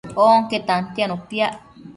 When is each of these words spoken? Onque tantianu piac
Onque 0.31 0.57
tantianu 0.69 1.15
piac 1.29 1.53